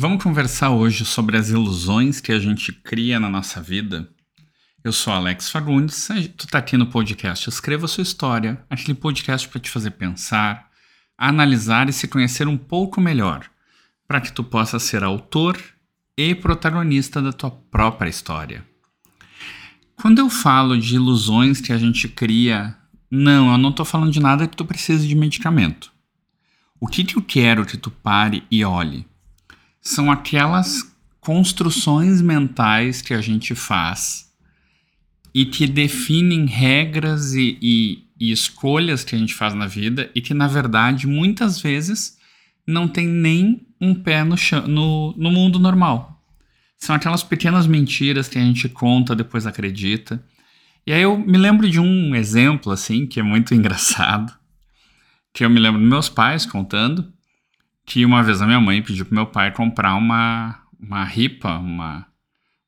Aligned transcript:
Vamos 0.00 0.22
conversar 0.22 0.70
hoje 0.70 1.04
sobre 1.04 1.36
as 1.36 1.48
ilusões 1.48 2.20
que 2.20 2.30
a 2.30 2.38
gente 2.38 2.70
cria 2.70 3.18
na 3.18 3.28
nossa 3.28 3.60
vida. 3.60 4.08
Eu 4.84 4.92
sou 4.92 5.12
Alex 5.12 5.50
Fagundes, 5.50 6.08
tu 6.36 6.46
tá 6.46 6.58
aqui 6.58 6.76
no 6.76 6.86
podcast 6.86 7.48
Escreva 7.48 7.88
Sua 7.88 8.02
História, 8.02 8.64
aquele 8.70 8.94
podcast 8.94 9.48
para 9.48 9.60
te 9.60 9.68
fazer 9.68 9.90
pensar, 9.90 10.68
analisar 11.18 11.88
e 11.88 11.92
se 11.92 12.06
conhecer 12.06 12.46
um 12.46 12.56
pouco 12.56 13.00
melhor, 13.00 13.50
para 14.06 14.20
que 14.20 14.30
tu 14.30 14.44
possa 14.44 14.78
ser 14.78 15.02
autor 15.02 15.60
e 16.16 16.32
protagonista 16.32 17.20
da 17.20 17.32
tua 17.32 17.50
própria 17.50 18.08
história. 18.08 18.64
Quando 19.96 20.20
eu 20.20 20.30
falo 20.30 20.78
de 20.78 20.94
ilusões 20.94 21.60
que 21.60 21.72
a 21.72 21.76
gente 21.76 22.06
cria, 22.06 22.76
não, 23.10 23.50
eu 23.50 23.58
não 23.58 23.70
estou 23.70 23.84
falando 23.84 24.12
de 24.12 24.20
nada 24.20 24.46
que 24.46 24.56
tu 24.56 24.64
precise 24.64 25.08
de 25.08 25.16
medicamento. 25.16 25.90
O 26.78 26.86
que, 26.86 27.02
que 27.02 27.16
eu 27.16 27.22
quero 27.22 27.66
que 27.66 27.76
tu 27.76 27.90
pare 27.90 28.44
e 28.48 28.64
olhe? 28.64 29.04
São 29.88 30.12
aquelas 30.12 30.82
construções 31.18 32.20
mentais 32.20 33.00
que 33.00 33.14
a 33.14 33.22
gente 33.22 33.54
faz 33.54 34.30
e 35.34 35.46
que 35.46 35.66
definem 35.66 36.44
regras 36.44 37.32
e, 37.32 37.58
e, 37.62 38.04
e, 38.20 38.30
escolhas 38.30 39.02
que 39.02 39.14
a 39.14 39.18
gente 39.18 39.34
faz 39.34 39.54
na 39.54 39.66
vida 39.66 40.10
e 40.14 40.20
que, 40.20 40.34
na 40.34 40.46
verdade, 40.46 41.06
muitas 41.06 41.58
vezes 41.60 42.18
não 42.66 42.86
tem 42.86 43.06
nem 43.06 43.66
um 43.80 43.94
pé 43.94 44.24
no, 44.24 44.36
no, 44.66 45.14
no 45.16 45.30
mundo 45.30 45.58
normal. 45.58 46.22
São 46.76 46.94
aquelas 46.94 47.22
pequenas 47.22 47.66
mentiras 47.66 48.28
que 48.28 48.38
a 48.38 48.42
gente 48.42 48.68
conta, 48.68 49.16
depois 49.16 49.46
acredita. 49.46 50.22
E 50.86 50.92
aí 50.92 51.00
eu 51.00 51.16
me 51.16 51.38
lembro 51.38 51.68
de 51.68 51.80
um 51.80 52.14
exemplo, 52.14 52.72
assim, 52.72 53.06
que 53.06 53.20
é 53.20 53.22
muito 53.22 53.54
engraçado, 53.56 54.34
que 55.32 55.44
eu 55.46 55.48
me 55.48 55.58
lembro 55.58 55.80
dos 55.80 55.88
meus 55.88 56.08
pais 56.10 56.44
contando, 56.44 57.10
que 57.88 58.04
uma 58.04 58.22
vez 58.22 58.42
a 58.42 58.46
minha 58.46 58.60
mãe 58.60 58.82
pediu 58.82 59.06
pro 59.06 59.14
meu 59.14 59.26
pai 59.26 59.50
comprar 59.50 59.94
uma, 59.94 60.60
uma 60.78 61.04
ripa, 61.04 61.56
uma, 61.56 62.06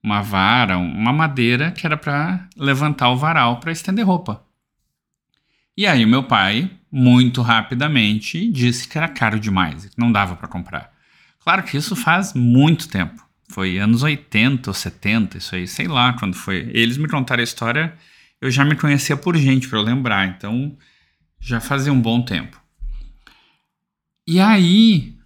uma 0.03 0.23
vara, 0.23 0.79
uma 0.79 1.13
madeira 1.13 1.71
que 1.71 1.87
era 1.87 1.97
para 1.97 2.49
levantar 2.57 3.11
o 3.11 3.17
varal 3.19 3.61
para 3.61 3.71
estender 3.71 4.07
roupa. 4.07 4.43
E 5.77 5.87
aí 5.87 6.03
o 6.07 6.09
meu 6.09 6.23
pai, 6.23 6.71
muito 6.91 7.43
rapidamente, 7.43 8.51
disse 8.51 8.89
que 8.89 8.97
era 8.97 9.09
caro 9.09 9.39
demais, 9.39 9.85
que 9.85 9.99
não 9.99 10.11
dava 10.11 10.37
para 10.37 10.49
comprar. 10.49 10.91
Claro 11.41 11.63
que 11.65 11.77
isso 11.77 11.95
faz 11.95 12.33
muito 12.33 12.89
tempo. 12.89 13.23
Foi 13.51 13.79
anos 13.79 14.03
80 14.03 14.71
ou 14.71 14.75
70, 14.75 15.37
isso 15.37 15.55
aí, 15.55 15.67
sei 15.67 15.87
lá 15.87 16.15
quando 16.15 16.35
foi. 16.35 16.71
Eles 16.73 16.97
me 16.97 17.09
contaram 17.09 17.43
a 17.43 17.45
história, 17.45 17.95
eu 18.41 18.51
já 18.51 18.65
me 18.65 18.75
conhecia 18.75 19.19
por 19.19 19.37
gente, 19.37 19.69
para 19.69 19.79
eu 19.79 19.83
lembrar, 19.83 20.27
então 20.29 20.79
já 21.39 21.61
fazia 21.61 21.93
um 21.93 22.01
bom 22.01 22.23
tempo. 22.23 22.59
E 24.31 24.39
aí, 24.39 25.17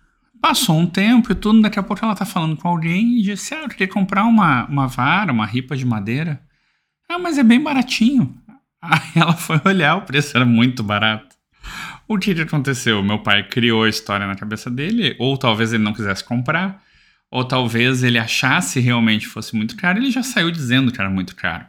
passou 0.40 0.78
um 0.78 0.86
tempo 0.86 1.30
e 1.30 1.34
tudo, 1.34 1.60
daqui 1.60 1.78
a 1.78 1.82
pouco 1.82 2.02
ela 2.02 2.14
tá 2.14 2.24
falando 2.24 2.56
com 2.56 2.66
alguém 2.66 3.18
e 3.18 3.22
disse: 3.22 3.54
Ah, 3.54 3.64
eu 3.64 3.68
queria 3.68 3.86
comprar 3.86 4.24
uma, 4.24 4.64
uma 4.64 4.86
vara, 4.86 5.30
uma 5.30 5.44
ripa 5.44 5.76
de 5.76 5.84
madeira. 5.84 6.40
Ah, 7.06 7.18
mas 7.18 7.36
é 7.36 7.42
bem 7.42 7.62
baratinho. 7.62 8.34
Aí 8.80 9.10
ela 9.14 9.34
foi 9.34 9.60
olhar, 9.66 9.96
o 9.96 10.06
preço 10.06 10.34
era 10.34 10.46
muito 10.46 10.82
barato. 10.82 11.36
O 12.08 12.18
que, 12.18 12.34
que 12.34 12.40
aconteceu? 12.40 13.02
Meu 13.02 13.18
pai 13.18 13.46
criou 13.46 13.84
a 13.84 13.90
história 13.90 14.26
na 14.26 14.36
cabeça 14.36 14.70
dele, 14.70 15.14
ou 15.18 15.36
talvez 15.36 15.74
ele 15.74 15.84
não 15.84 15.92
quisesse 15.92 16.24
comprar, 16.24 16.82
ou 17.30 17.44
talvez 17.44 18.02
ele 18.02 18.18
achasse 18.18 18.80
realmente 18.80 19.26
fosse 19.26 19.54
muito 19.54 19.76
caro, 19.76 19.98
ele 19.98 20.10
já 20.10 20.22
saiu 20.22 20.50
dizendo 20.50 20.90
que 20.90 20.98
era 20.98 21.10
muito 21.10 21.36
caro. 21.36 21.66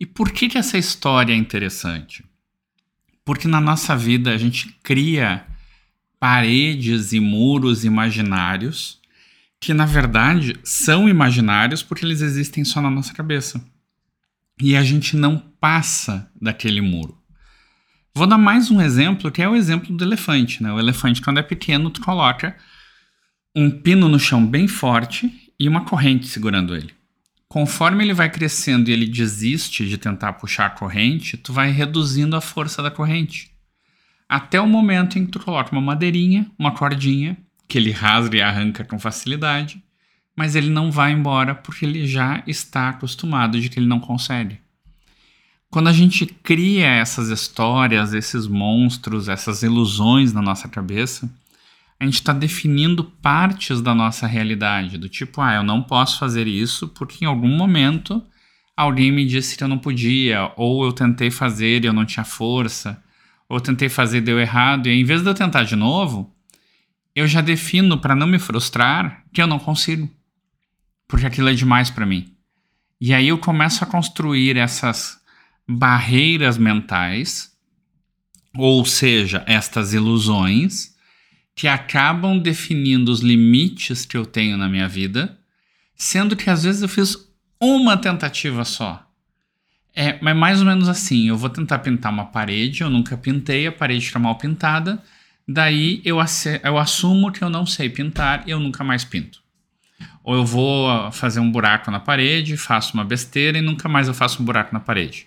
E 0.00 0.06
por 0.06 0.32
que, 0.32 0.48
que 0.48 0.56
essa 0.56 0.78
história 0.78 1.34
é 1.34 1.36
interessante? 1.36 2.24
Porque 3.26 3.46
na 3.46 3.60
nossa 3.60 3.94
vida 3.94 4.32
a 4.32 4.38
gente 4.38 4.74
cria 4.82 5.44
paredes 6.20 7.14
e 7.14 7.18
muros 7.18 7.84
imaginários 7.84 9.00
que 9.58 9.74
na 9.74 9.86
verdade 9.86 10.58
são 10.62 11.08
imaginários 11.08 11.82
porque 11.82 12.04
eles 12.04 12.20
existem 12.20 12.64
só 12.64 12.80
na 12.80 12.90
nossa 12.90 13.12
cabeça. 13.12 13.62
E 14.60 14.76
a 14.76 14.82
gente 14.82 15.16
não 15.16 15.38
passa 15.38 16.30
daquele 16.40 16.80
muro. 16.80 17.18
Vou 18.14 18.26
dar 18.26 18.38
mais 18.38 18.70
um 18.70 18.80
exemplo, 18.80 19.30
que 19.30 19.40
é 19.40 19.48
o 19.48 19.54
exemplo 19.54 19.96
do 19.96 20.04
elefante. 20.04 20.62
Né? 20.62 20.72
O 20.72 20.78
elefante, 20.78 21.22
quando 21.22 21.38
é 21.38 21.42
pequeno, 21.42 21.90
tu 21.90 22.00
coloca 22.00 22.56
um 23.54 23.70
pino 23.70 24.08
no 24.08 24.18
chão 24.18 24.46
bem 24.46 24.68
forte 24.68 25.30
e 25.58 25.68
uma 25.68 25.84
corrente 25.84 26.26
segurando 26.26 26.76
ele. 26.76 26.92
Conforme 27.48 28.04
ele 28.04 28.14
vai 28.14 28.30
crescendo 28.30 28.88
e 28.88 28.92
ele 28.92 29.06
desiste 29.06 29.88
de 29.88 29.98
tentar 29.98 30.34
puxar 30.34 30.66
a 30.66 30.70
corrente, 30.70 31.36
tu 31.36 31.52
vai 31.52 31.70
reduzindo 31.70 32.36
a 32.36 32.40
força 32.40 32.82
da 32.82 32.90
corrente 32.90 33.49
até 34.30 34.60
o 34.60 34.66
momento 34.68 35.18
em 35.18 35.26
que 35.26 35.32
tu 35.32 35.40
coloca 35.40 35.72
uma 35.72 35.80
madeirinha, 35.80 36.48
uma 36.56 36.70
cordinha, 36.70 37.36
que 37.66 37.76
ele 37.76 37.90
rasga 37.90 38.36
e 38.36 38.40
arranca 38.40 38.84
com 38.84 38.96
facilidade, 38.96 39.82
mas 40.36 40.54
ele 40.54 40.70
não 40.70 40.88
vai 40.88 41.10
embora 41.10 41.52
porque 41.52 41.84
ele 41.84 42.06
já 42.06 42.40
está 42.46 42.90
acostumado 42.90 43.60
de 43.60 43.68
que 43.68 43.80
ele 43.80 43.88
não 43.88 43.98
consegue. 43.98 44.60
Quando 45.68 45.88
a 45.88 45.92
gente 45.92 46.26
cria 46.26 46.86
essas 46.86 47.28
histórias, 47.28 48.14
esses 48.14 48.46
monstros, 48.46 49.28
essas 49.28 49.64
ilusões 49.64 50.32
na 50.32 50.40
nossa 50.40 50.68
cabeça, 50.68 51.28
a 51.98 52.04
gente 52.04 52.14
está 52.14 52.32
definindo 52.32 53.02
partes 53.02 53.80
da 53.80 53.96
nossa 53.96 54.28
realidade, 54.28 54.96
do 54.96 55.08
tipo, 55.08 55.40
ah, 55.40 55.54
eu 55.54 55.64
não 55.64 55.82
posso 55.82 56.20
fazer 56.20 56.46
isso 56.46 56.86
porque 56.86 57.24
em 57.24 57.28
algum 57.28 57.48
momento 57.48 58.22
alguém 58.76 59.10
me 59.10 59.26
disse 59.26 59.56
que 59.56 59.64
eu 59.64 59.68
não 59.68 59.78
podia, 59.78 60.52
ou 60.56 60.84
eu 60.84 60.92
tentei 60.92 61.32
fazer 61.32 61.82
e 61.82 61.88
eu 61.88 61.92
não 61.92 62.04
tinha 62.04 62.24
força 62.24 63.02
ou 63.50 63.60
tentei 63.60 63.88
fazer 63.88 64.20
deu 64.20 64.38
errado, 64.38 64.88
e 64.88 64.92
em 64.92 65.02
vez 65.02 65.22
de 65.22 65.28
eu 65.28 65.34
tentar 65.34 65.64
de 65.64 65.74
novo, 65.74 66.32
eu 67.16 67.26
já 67.26 67.40
defino 67.40 67.98
para 67.98 68.14
não 68.14 68.28
me 68.28 68.38
frustrar 68.38 69.24
que 69.32 69.42
eu 69.42 69.46
não 69.48 69.58
consigo, 69.58 70.08
porque 71.08 71.26
aquilo 71.26 71.48
é 71.48 71.52
demais 71.52 71.90
para 71.90 72.06
mim. 72.06 72.32
E 73.00 73.12
aí 73.12 73.26
eu 73.26 73.38
começo 73.38 73.82
a 73.82 73.88
construir 73.88 74.56
essas 74.56 75.20
barreiras 75.68 76.56
mentais, 76.56 77.50
ou 78.56 78.84
seja, 78.84 79.42
estas 79.48 79.92
ilusões 79.92 80.94
que 81.52 81.66
acabam 81.66 82.38
definindo 82.38 83.10
os 83.10 83.18
limites 83.18 84.04
que 84.04 84.16
eu 84.16 84.24
tenho 84.24 84.56
na 84.56 84.68
minha 84.68 84.86
vida, 84.86 85.36
sendo 85.96 86.36
que 86.36 86.48
às 86.48 86.62
vezes 86.62 86.82
eu 86.82 86.88
fiz 86.88 87.16
uma 87.60 87.96
tentativa 87.96 88.64
só. 88.64 89.09
É, 89.94 90.18
mas 90.22 90.36
mais 90.36 90.60
ou 90.60 90.66
menos 90.66 90.88
assim, 90.88 91.28
eu 91.28 91.36
vou 91.36 91.50
tentar 91.50 91.80
pintar 91.80 92.12
uma 92.12 92.26
parede, 92.26 92.82
eu 92.82 92.90
nunca 92.90 93.16
pintei, 93.16 93.66
a 93.66 93.72
parede 93.72 94.04
está 94.04 94.18
mal 94.18 94.36
pintada, 94.36 95.02
daí 95.46 96.00
eu, 96.04 96.18
eu 96.62 96.78
assumo 96.78 97.32
que 97.32 97.42
eu 97.42 97.50
não 97.50 97.66
sei 97.66 97.88
pintar 97.88 98.44
e 98.46 98.50
eu 98.50 98.60
nunca 98.60 98.84
mais 98.84 99.04
pinto. 99.04 99.40
Ou 100.22 100.36
eu 100.36 100.44
vou 100.44 100.88
ah, 100.88 101.10
fazer 101.10 101.40
um 101.40 101.50
buraco 101.50 101.90
na 101.90 101.98
parede, 101.98 102.56
faço 102.56 102.94
uma 102.94 103.04
besteira 103.04 103.58
e 103.58 103.62
nunca 103.62 103.88
mais 103.88 104.06
eu 104.06 104.14
faço 104.14 104.42
um 104.42 104.44
buraco 104.44 104.72
na 104.72 104.80
parede. 104.80 105.26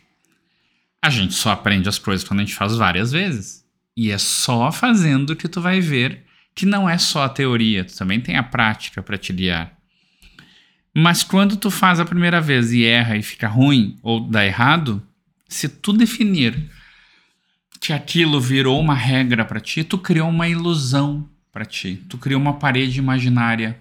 A 1.01 1.09
gente 1.09 1.33
só 1.33 1.51
aprende 1.51 1.89
as 1.89 1.99
coisas 1.99 2.25
quando 2.25 2.39
a 2.39 2.43
gente 2.43 2.55
faz 2.55 2.75
várias 2.75 3.11
vezes. 3.11 3.65
E 3.95 4.11
é 4.11 4.17
só 4.17 4.71
fazendo 4.71 5.35
que 5.35 5.47
tu 5.47 5.59
vai 5.61 5.81
ver 5.81 6.23
que 6.55 6.65
não 6.65 6.89
é 6.89 6.97
só 6.97 7.23
a 7.23 7.29
teoria, 7.29 7.83
tu 7.83 7.95
também 7.97 8.21
tem 8.21 8.37
a 8.37 8.43
prática 8.43 9.01
para 9.01 9.17
te 9.17 9.33
guiar. 9.33 9.75
Mas 10.93 11.23
quando 11.23 11.57
tu 11.57 11.71
faz 11.71 11.99
a 11.99 12.05
primeira 12.05 12.39
vez 12.39 12.71
e 12.71 12.85
erra 12.85 13.17
e 13.17 13.23
fica 13.23 13.47
ruim 13.47 13.97
ou 14.03 14.19
dá 14.19 14.45
errado, 14.45 15.01
se 15.47 15.67
tu 15.67 15.91
definir 15.91 16.69
que 17.79 17.91
aquilo 17.91 18.39
virou 18.39 18.79
uma 18.79 18.93
regra 18.93 19.43
para 19.43 19.59
ti, 19.59 19.83
tu 19.83 19.97
criou 19.97 20.29
uma 20.29 20.47
ilusão 20.47 21.27
para 21.51 21.65
ti, 21.65 22.01
tu 22.07 22.17
criou 22.17 22.39
uma 22.39 22.53
parede 22.53 22.99
imaginária. 22.99 23.77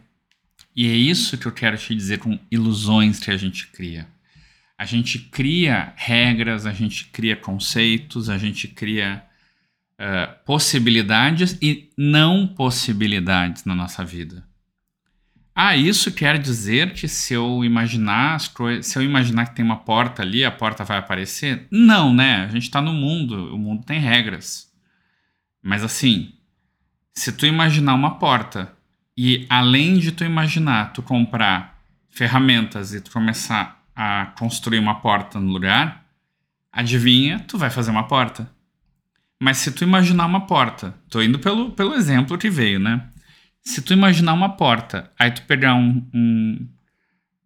E 0.75 0.89
é 0.89 0.95
isso 0.95 1.37
que 1.37 1.47
eu 1.47 1.53
quero 1.53 1.77
te 1.77 1.95
dizer 1.95 2.19
com 2.19 2.39
ilusões 2.51 3.21
que 3.21 3.31
a 3.31 3.37
gente 3.37 3.67
cria. 3.69 4.09
A 4.77 4.85
gente 4.85 5.19
cria 5.19 5.93
regras, 5.97 6.67
a 6.67 6.73
gente 6.73 7.07
cria 7.07 7.37
conceitos, 7.37 8.29
a 8.29 8.39
gente 8.39 8.67
cria 8.67 9.23
uh, 10.01 10.45
possibilidades 10.45 11.57
e 11.63 11.91
não 11.97 12.47
possibilidades 12.47 13.65
na 13.65 13.75
nossa 13.75 14.05
vida. 14.05 14.45
Ah, 15.55 15.77
isso 15.77 16.11
quer 16.13 16.39
dizer 16.39 16.95
que 16.95 17.07
se 17.07 17.35
eu 17.35 17.63
imaginar 17.63 18.37
as 18.37 18.49
coisas, 18.49 18.87
se 18.87 18.99
eu 18.99 19.03
imaginar 19.03 19.47
que 19.47 19.55
tem 19.55 19.65
uma 19.65 19.77
porta 19.77 20.23
ali, 20.23 20.45
a 20.45 20.51
porta 20.51 20.83
vai 20.83 20.99
aparecer? 20.99 21.67
Não, 21.71 22.13
né? 22.15 22.45
A 22.45 22.49
gente 22.49 22.63
está 22.63 22.81
no 22.81 22.93
mundo, 22.93 23.55
o 23.55 23.59
mundo 23.59 23.85
tem 23.85 24.01
regras. 24.01 24.73
Mas 25.63 25.85
assim, 25.85 26.33
se 27.13 27.33
tu 27.33 27.47
imaginar 27.47 27.95
uma 27.95 28.19
porta 28.19 28.73
e 29.17 29.47
além 29.49 29.99
de 29.99 30.11
tu 30.11 30.25
imaginar, 30.25 30.93
tu 30.93 31.03
comprar 31.03 31.79
ferramentas 32.11 32.95
e 32.95 33.01
tu 33.01 33.11
começar 33.11 33.83
a 33.95 34.33
construir 34.39 34.79
uma 34.79 35.01
porta 35.01 35.39
no 35.39 35.53
lugar, 35.53 36.07
adivinha, 36.73 37.41
tu 37.41 37.59
vai 37.59 37.69
fazer 37.69 37.91
uma 37.91 38.09
porta. 38.09 38.51
Mas 39.39 39.59
se 39.59 39.71
tu 39.73 39.85
imaginar 39.85 40.25
uma 40.25 40.47
porta, 40.47 40.95
tô 41.11 41.21
indo 41.21 41.39
pelo, 41.39 41.73
pelo 41.73 41.95
exemplo 41.95 42.39
que 42.39 42.49
veio, 42.49 42.79
né? 42.79 43.09
Se 43.63 43.83
tu 43.83 43.93
imaginar 43.93 44.33
uma 44.33 44.51
porta, 44.57 45.11
aí 45.19 45.31
tu 45.31 45.43
pegar 45.43 45.75
um, 45.75 46.07
um, 46.13 46.69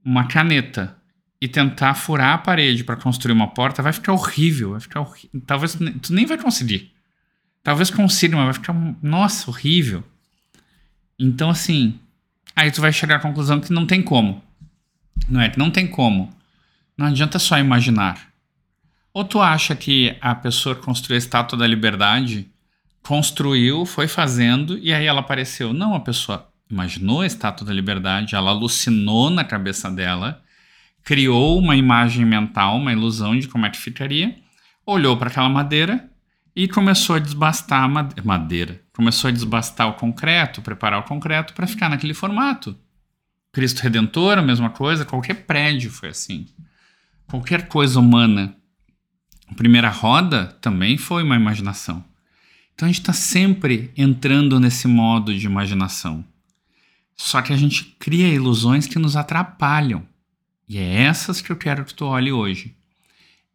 uma 0.04 0.26
caneta 0.26 0.96
e 1.40 1.46
tentar 1.46 1.94
furar 1.94 2.34
a 2.34 2.38
parede 2.38 2.84
para 2.84 2.96
construir 2.96 3.32
uma 3.32 3.48
porta, 3.48 3.82
vai 3.82 3.92
ficar 3.92 4.12
horrível, 4.12 4.70
vai 4.70 4.80
ficar 4.80 5.00
horrível. 5.00 5.42
Talvez 5.46 5.76
tu 6.02 6.12
nem 6.12 6.26
vai 6.26 6.38
conseguir. 6.38 6.92
Talvez 7.62 7.90
consiga, 7.90 8.36
mas 8.36 8.44
vai 8.44 8.54
ficar, 8.54 8.74
nossa, 9.02 9.50
horrível. 9.50 10.02
Então, 11.18 11.50
assim, 11.50 11.98
Aí 12.56 12.70
tu 12.70 12.80
vai 12.80 12.90
chegar 12.90 13.16
à 13.16 13.20
conclusão 13.20 13.60
que 13.60 13.70
não 13.70 13.86
tem 13.86 14.00
como. 14.00 14.42
Não 15.28 15.42
é 15.42 15.50
que 15.50 15.58
não 15.58 15.70
tem 15.70 15.86
como. 15.86 16.34
Não 16.96 17.06
adianta 17.06 17.38
só 17.38 17.58
imaginar. 17.58 18.32
Ou 19.12 19.24
tu 19.24 19.42
acha 19.42 19.76
que 19.76 20.16
a 20.22 20.34
pessoa 20.34 20.74
construiu 20.74 21.16
a 21.16 21.19
estátua 21.19 21.58
da 21.58 21.66
liberdade 21.66 22.50
construiu, 23.06 23.87
foi 23.87 24.08
fazendo 24.08 24.76
e 24.79 24.93
aí 24.93 25.06
ela 25.06 25.20
apareceu? 25.20 25.73
Não, 25.73 25.94
a 25.94 26.00
pessoa 26.00 26.49
imaginou 26.69 27.20
a 27.20 27.26
estátua 27.26 27.64
da 27.64 27.73
liberdade, 27.73 28.35
ela 28.35 28.50
alucinou 28.50 29.31
na 29.31 29.44
cabeça 29.44 29.88
dela, 29.88 30.43
criou 31.05 31.56
uma 31.58 31.76
imagem 31.76 32.25
mental, 32.25 32.76
uma 32.76 32.93
ilusão 32.93 33.38
de 33.38 33.47
como 33.47 33.64
é 33.64 33.70
que 33.70 33.79
ficaria, 33.79 34.37
olhou 34.85 35.17
para 35.17 35.29
aquela 35.29 35.49
madeira 35.49 36.11
e 36.55 36.67
começou 36.67 37.14
a 37.14 37.20
desbastar 37.20 37.85
a 37.85 37.88
madeira. 38.25 38.82
Começou 38.93 39.29
a 39.29 39.31
desbastar 39.31 39.88
o 39.88 39.94
concreto, 39.94 40.61
preparar 40.61 40.99
o 40.99 41.05
concreto 41.05 41.55
para 41.55 41.67
ficar 41.67 41.88
naquele 41.88 42.14
formato. 42.14 42.76
Cristo 43.53 43.82
Redentor, 43.82 44.38
a 44.38 44.43
mesma 44.43 44.70
coisa, 44.70 45.05
qualquer 45.05 45.47
prédio 45.47 45.91
foi 45.91 46.08
assim. 46.08 46.47
Qualquer 47.29 47.69
coisa 47.69 48.00
humana. 48.00 48.56
A 49.49 49.55
primeira 49.55 49.91
roda 49.91 50.47
também 50.61 50.99
foi 50.99 51.23
uma 51.23 51.37
imaginação. 51.37 52.05
Então 52.76 52.87
a 52.87 52.93
gente 52.93 53.00
está 53.00 53.12
sempre 53.12 53.90
entrando 53.96 54.61
nesse 54.61 54.87
modo 54.87 55.37
de 55.37 55.46
imaginação. 55.46 56.25
Só 57.17 57.43
que 57.43 57.52
a 57.52 57.56
gente 57.56 57.96
cria 57.99 58.28
ilusões 58.28 58.87
que 58.87 59.00
nos 59.00 59.17
atrapalham. 59.17 60.06
E 60.69 60.78
é 60.78 61.02
essas 61.02 61.40
que 61.40 61.50
eu 61.50 61.56
quero 61.56 61.84
que 61.84 61.93
tu 61.93 62.05
olhe 62.05 62.31
hoje 62.31 62.76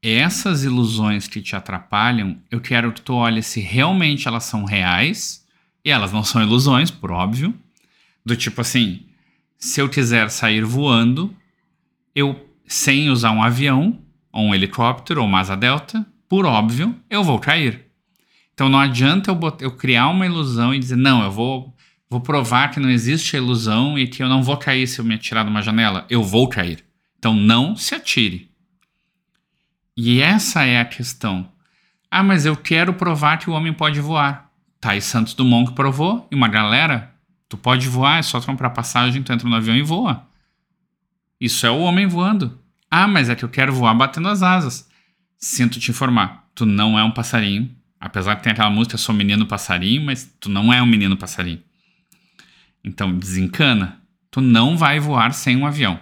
essas 0.01 0.63
ilusões 0.63 1.27
que 1.27 1.41
te 1.41 1.56
atrapalham, 1.56 2.38
eu 2.50 2.59
quero 2.59 2.91
que 2.91 3.01
tu 3.01 3.13
olhe 3.13 3.44
se 3.44 3.59
realmente 3.59 4.27
elas 4.27 4.45
são 4.45 4.65
reais, 4.65 5.45
e 5.85 5.91
elas 5.91 6.12
não 6.12 6.24
são 6.24 6.41
ilusões, 6.41 6.89
por 6.89 7.12
óbvio. 7.12 7.53
Do 8.25 8.35
tipo 8.35 8.62
assim, 8.62 9.06
se 9.57 9.79
eu 9.79 9.88
quiser 9.88 10.29
sair 10.29 10.63
voando, 10.63 11.35
eu, 12.15 12.50
sem 12.67 13.09
usar 13.09 13.31
um 13.31 13.44
avião, 13.44 14.00
ou 14.31 14.45
um 14.47 14.56
helicóptero, 14.56 15.21
ou 15.21 15.27
uma 15.27 15.39
asa 15.39 15.56
delta, 15.56 16.06
por 16.27 16.45
óbvio, 16.45 16.95
eu 17.09 17.24
vou 17.24 17.38
cair. 17.39 17.85
Então 18.61 18.69
não 18.69 18.77
adianta 18.77 19.31
eu, 19.31 19.39
eu 19.59 19.71
criar 19.71 20.07
uma 20.09 20.23
ilusão 20.23 20.71
e 20.71 20.77
dizer, 20.77 20.95
não, 20.95 21.23
eu 21.23 21.31
vou, 21.31 21.75
vou 22.07 22.21
provar 22.21 22.69
que 22.69 22.79
não 22.79 22.91
existe 22.91 23.35
ilusão 23.35 23.97
e 23.97 24.05
que 24.05 24.21
eu 24.21 24.29
não 24.29 24.43
vou 24.43 24.55
cair 24.55 24.85
se 24.85 24.99
eu 24.99 25.03
me 25.03 25.15
atirar 25.15 25.43
de 25.43 25.49
uma 25.49 25.63
janela. 25.63 26.05
Eu 26.07 26.21
vou 26.21 26.47
cair. 26.47 26.85
Então 27.17 27.33
não 27.33 27.75
se 27.75 27.95
atire. 27.95 28.51
E 29.97 30.21
essa 30.21 30.63
é 30.63 30.79
a 30.79 30.85
questão. 30.85 31.51
Ah, 32.11 32.21
mas 32.21 32.45
eu 32.45 32.55
quero 32.55 32.93
provar 32.93 33.37
que 33.37 33.49
o 33.49 33.53
homem 33.53 33.73
pode 33.73 33.99
voar. 33.99 34.51
Tá 34.79 34.91
aí 34.91 35.01
Santos 35.01 35.33
Dumont 35.33 35.71
que 35.71 35.75
provou, 35.75 36.27
e 36.31 36.35
uma 36.35 36.47
galera, 36.47 37.15
tu 37.49 37.57
pode 37.57 37.89
voar, 37.89 38.19
é 38.19 38.21
só 38.21 38.39
comprar 38.41 38.69
passagem, 38.69 39.23
tu 39.23 39.33
entra 39.33 39.49
no 39.49 39.55
avião 39.55 39.75
e 39.75 39.81
voa. 39.81 40.27
Isso 41.39 41.65
é 41.65 41.71
o 41.71 41.79
homem 41.79 42.05
voando. 42.05 42.59
Ah, 42.91 43.07
mas 43.07 43.27
é 43.27 43.33
que 43.33 43.43
eu 43.43 43.49
quero 43.49 43.73
voar 43.73 43.95
batendo 43.95 44.27
as 44.27 44.43
asas. 44.43 44.87
Sinto 45.35 45.79
te 45.79 45.89
informar, 45.89 46.47
tu 46.53 46.63
não 46.63 46.99
é 46.99 47.03
um 47.03 47.09
passarinho. 47.09 47.80
Apesar 48.01 48.36
que 48.36 48.44
tem 48.44 48.51
aquela 48.51 48.69
música 48.69 48.98
Sou 48.98 49.15
menino 49.15 49.45
passarinho, 49.45 50.01
mas 50.01 50.36
tu 50.39 50.50
não 50.50 50.74
é 50.74 50.81
um 50.81 50.88
menino 50.88 51.15
passarinho. 51.15 51.62
Então 52.83 53.18
desencana. 53.18 54.01
Tu 54.30 54.42
não 54.42 54.75
vai 54.75 55.00
voar 55.00 55.33
sem 55.33 55.56
um 55.56 55.65
avião. 55.65 56.00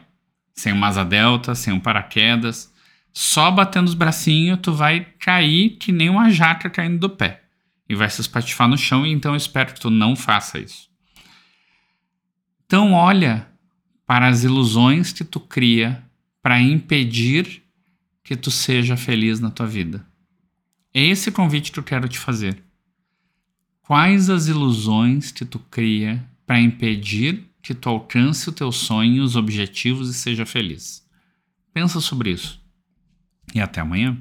Sem 0.54 0.72
uma 0.74 0.88
asa 0.88 1.04
delta, 1.04 1.54
sem 1.54 1.74
um 1.74 1.80
paraquedas 1.80 2.74
só 3.14 3.52
batendo 3.52 3.88
os 3.88 3.94
bracinhos, 3.94 4.60
tu 4.62 4.74
vai 4.74 5.02
cair 5.20 5.72
que 5.72 5.92
nem 5.92 6.10
uma 6.10 6.30
jaca 6.30 6.70
caindo 6.70 7.00
do 7.00 7.10
pé. 7.10 7.44
E 7.88 7.96
vai 7.96 8.10
se 8.10 8.22
espatifar 8.22 8.68
no 8.68 8.78
chão, 8.78 9.06
então 9.06 9.34
eu 9.34 9.38
espero 9.38 9.74
que 9.74 9.80
tu 9.80 9.90
não 9.90 10.16
faça 10.16 10.60
isso. 10.60 10.90
Então 12.66 12.94
olha 12.94 13.48
para 14.06 14.28
as 14.28 14.44
ilusões 14.44 15.12
que 15.12 15.24
tu 15.24 15.40
cria 15.40 16.04
para 16.42 16.62
impedir 16.62 17.64
que 18.24 18.36
tu 18.36 18.52
seja 18.52 18.96
feliz 18.96 19.40
na 19.40 19.50
tua 19.50 19.66
vida. 19.66 20.06
É 20.94 21.02
esse 21.06 21.32
convite 21.32 21.72
que 21.72 21.80
eu 21.80 21.84
quero 21.84 22.08
te 22.08 22.18
fazer. 22.18 22.64
Quais 23.82 24.30
as 24.30 24.48
ilusões 24.48 25.32
que 25.32 25.46
tu 25.46 25.60
cria 25.60 26.24
para 26.46 26.60
impedir 26.60 27.46
que 27.62 27.74
tu 27.74 27.90
alcance 27.90 28.50
o 28.50 28.52
teu 28.52 28.72
sonho, 28.72 29.24
os 29.24 29.36
objetivos 29.36 30.10
e 30.10 30.14
seja 30.14 30.46
feliz? 30.46 31.08
Pensa 31.74 32.00
sobre 32.00 32.32
isso 32.32 32.60
e 33.54 33.60
até 33.60 33.82
amanhã. 33.82 34.18